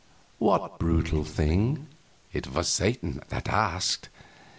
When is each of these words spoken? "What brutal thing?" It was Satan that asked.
"What 0.39 0.79
brutal 0.79 1.23
thing?" 1.23 1.85
It 2.33 2.47
was 2.47 2.67
Satan 2.67 3.21
that 3.29 3.47
asked. 3.47 4.09